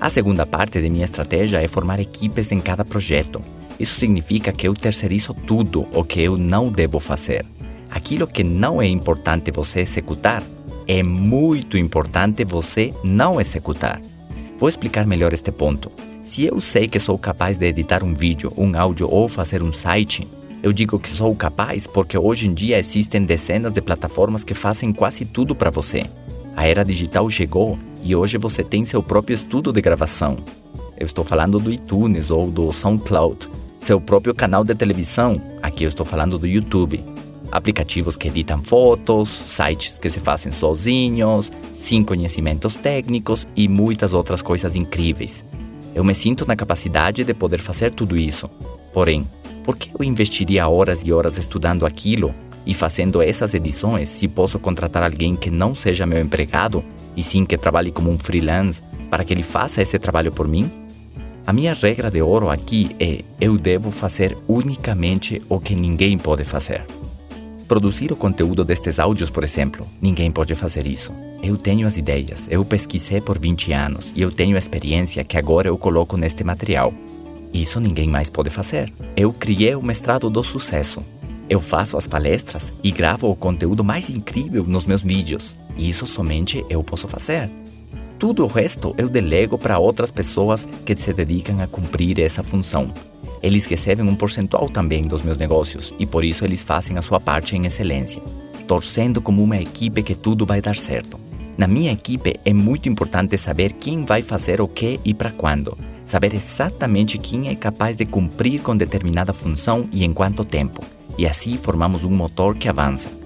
A 0.00 0.08
segunda 0.08 0.46
parte 0.46 0.80
de 0.80 0.88
minha 0.88 1.04
estratégia 1.04 1.62
é 1.62 1.68
formar 1.68 2.00
equipes 2.00 2.50
em 2.50 2.58
cada 2.58 2.86
projeto. 2.86 3.38
Isso 3.78 4.00
significa 4.00 4.50
que 4.50 4.66
eu 4.66 4.72
terceirizo 4.72 5.34
tudo 5.34 5.86
o 5.92 6.02
que 6.02 6.22
eu 6.22 6.38
não 6.38 6.72
devo 6.72 6.98
fazer. 6.98 7.44
Aquilo 7.90 8.26
que 8.26 8.42
não 8.42 8.80
é 8.80 8.86
importante 8.86 9.50
você 9.50 9.80
executar, 9.80 10.42
é 10.88 11.02
muito 11.02 11.76
importante 11.76 12.44
você 12.46 12.94
não 13.04 13.38
executar. 13.38 14.00
Vou 14.58 14.70
explicar 14.70 15.06
melhor 15.06 15.34
este 15.34 15.52
ponto. 15.52 15.92
Se 16.22 16.46
eu 16.46 16.62
sei 16.62 16.88
que 16.88 16.98
sou 16.98 17.18
capaz 17.18 17.58
de 17.58 17.66
editar 17.66 18.02
um 18.02 18.14
vídeo, 18.14 18.50
um 18.56 18.74
áudio 18.78 19.06
ou 19.06 19.28
fazer 19.28 19.62
um 19.62 19.72
site, 19.72 20.26
eu 20.62 20.72
digo 20.72 20.98
que 20.98 21.10
sou 21.10 21.36
capaz 21.36 21.86
porque 21.86 22.16
hoje 22.16 22.46
em 22.46 22.54
dia 22.54 22.78
existem 22.78 23.22
dezenas 23.22 23.72
de 23.72 23.82
plataformas 23.82 24.44
que 24.44 24.54
fazem 24.54 24.94
quase 24.94 25.26
tudo 25.26 25.54
para 25.54 25.70
você. 25.70 26.04
A 26.56 26.66
era 26.66 26.84
digital 26.84 27.28
chegou 27.28 27.78
e 28.02 28.14
hoje 28.14 28.38
você 28.38 28.62
tem 28.62 28.84
seu 28.84 29.02
próprio 29.02 29.34
estudo 29.34 29.72
de 29.72 29.80
gravação. 29.80 30.38
Eu 30.98 31.06
estou 31.06 31.24
falando 31.24 31.58
do 31.58 31.72
iTunes 31.72 32.30
ou 32.30 32.50
do 32.50 32.72
SoundCloud, 32.72 33.48
seu 33.82 34.00
próprio 34.00 34.34
canal 34.34 34.62
de 34.62 34.74
televisão, 34.74 35.40
aqui 35.62 35.84
eu 35.84 35.88
estou 35.88 36.04
falando 36.04 36.38
do 36.38 36.46
YouTube. 36.46 37.02
Aplicativos 37.50 38.16
que 38.16 38.28
editam 38.28 38.62
fotos, 38.62 39.28
sites 39.28 39.98
que 39.98 40.08
se 40.08 40.20
fazem 40.20 40.52
sozinhos, 40.52 41.50
sem 41.74 42.04
conhecimentos 42.04 42.74
técnicos 42.74 43.48
e 43.56 43.66
muitas 43.66 44.12
outras 44.12 44.42
coisas 44.42 44.76
incríveis. 44.76 45.44
Eu 45.94 46.04
me 46.04 46.14
sinto 46.14 46.46
na 46.46 46.54
capacidade 46.54 47.24
de 47.24 47.34
poder 47.34 47.58
fazer 47.58 47.90
tudo 47.92 48.16
isso. 48.16 48.48
Porém, 48.92 49.26
por 49.64 49.76
que 49.76 49.90
eu 49.98 50.04
investiria 50.04 50.68
horas 50.68 51.02
e 51.04 51.12
horas 51.12 51.36
estudando 51.38 51.84
aquilo 51.84 52.34
e 52.66 52.74
fazendo 52.74 53.22
essas 53.22 53.54
edições 53.54 54.08
se 54.08 54.28
posso 54.28 54.58
contratar 54.58 55.02
alguém 55.02 55.34
que 55.36 55.50
não 55.50 55.74
seja 55.74 56.06
meu 56.06 56.20
empregado 56.20 56.84
e 57.16 57.22
sim 57.22 57.44
que 57.44 57.56
trabalhe 57.56 57.90
como 57.90 58.10
um 58.10 58.18
freelance 58.18 58.82
para 59.08 59.24
que 59.24 59.34
ele 59.34 59.42
faça 59.42 59.82
esse 59.82 59.98
trabalho 59.98 60.30
por 60.30 60.46
mim? 60.46 60.70
A 61.46 61.52
minha 61.52 61.74
regra 61.74 62.10
de 62.10 62.22
ouro 62.22 62.48
aqui 62.48 62.94
é: 63.00 63.24
eu 63.40 63.56
devo 63.56 63.90
fazer 63.90 64.36
unicamente 64.46 65.42
o 65.48 65.58
que 65.58 65.74
ninguém 65.74 66.16
pode 66.16 66.44
fazer. 66.44 66.84
Produzir 67.66 68.12
o 68.12 68.16
conteúdo 68.16 68.64
destes 68.64 68.98
áudios, 68.98 69.30
por 69.30 69.44
exemplo, 69.44 69.86
ninguém 70.00 70.30
pode 70.30 70.54
fazer 70.54 70.86
isso. 70.86 71.12
Eu 71.42 71.56
tenho 71.56 71.86
as 71.86 71.96
ideias, 71.96 72.46
eu 72.50 72.64
pesquisei 72.64 73.20
por 73.20 73.38
20 73.38 73.72
anos 73.72 74.12
e 74.14 74.20
eu 74.20 74.30
tenho 74.30 74.56
a 74.56 74.58
experiência 74.58 75.24
que 75.24 75.38
agora 75.38 75.68
eu 75.68 75.78
coloco 75.78 76.16
neste 76.16 76.44
material. 76.44 76.92
Isso 77.52 77.80
ninguém 77.80 78.08
mais 78.08 78.28
pode 78.28 78.50
fazer. 78.50 78.92
Eu 79.16 79.32
criei 79.32 79.74
o 79.74 79.82
mestrado 79.82 80.28
do 80.28 80.42
sucesso. 80.42 81.02
Eu 81.50 81.60
faço 81.60 81.96
as 81.96 82.06
palestras 82.06 82.72
e 82.80 82.92
gravo 82.92 83.28
o 83.28 83.34
conteúdo 83.34 83.82
mais 83.82 84.08
incrível 84.08 84.62
nos 84.62 84.84
meus 84.84 85.02
vídeos. 85.02 85.56
E 85.76 85.88
isso 85.88 86.06
somente 86.06 86.64
eu 86.70 86.80
posso 86.84 87.08
fazer. 87.08 87.50
Tudo 88.20 88.44
o 88.44 88.46
resto 88.46 88.94
eu 88.96 89.08
delego 89.08 89.58
para 89.58 89.80
outras 89.80 90.12
pessoas 90.12 90.68
que 90.86 90.96
se 90.96 91.12
dedicam 91.12 91.60
a 91.60 91.66
cumprir 91.66 92.20
essa 92.20 92.44
função. 92.44 92.94
Eles 93.42 93.66
recebem 93.66 94.08
um 94.08 94.14
percentual 94.14 94.68
também 94.68 95.02
dos 95.02 95.22
meus 95.22 95.38
negócios 95.38 95.92
e 95.98 96.06
por 96.06 96.24
isso 96.24 96.44
eles 96.44 96.62
fazem 96.62 96.96
a 96.96 97.02
sua 97.02 97.18
parte 97.18 97.56
em 97.56 97.66
excelência, 97.66 98.22
torcendo 98.68 99.20
como 99.20 99.42
uma 99.42 99.56
equipe 99.56 100.04
que 100.04 100.14
tudo 100.14 100.46
vai 100.46 100.60
dar 100.60 100.76
certo. 100.76 101.18
Na 101.58 101.66
minha 101.66 101.90
equipe 101.90 102.36
é 102.44 102.52
muito 102.52 102.88
importante 102.88 103.36
saber 103.36 103.72
quem 103.72 104.04
vai 104.04 104.22
fazer 104.22 104.60
o 104.60 104.68
que 104.68 105.00
e 105.04 105.12
para 105.12 105.32
quando, 105.32 105.76
saber 106.10 106.34
exatamente 106.34 107.18
quem 107.18 107.48
é 107.48 107.54
capaz 107.54 107.96
de 107.96 108.04
cumprir 108.04 108.60
com 108.60 108.76
determinada 108.76 109.32
função 109.32 109.88
e 109.92 110.04
em 110.04 110.12
quanto 110.12 110.44
tempo 110.44 110.82
e 111.20 111.26
assim 111.26 111.58
formamos 111.58 112.02
um 112.02 112.10
motor 112.10 112.56
que 112.56 112.66
avança. 112.66 113.19